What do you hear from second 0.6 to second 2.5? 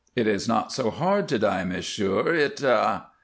so hard to die, monsieur,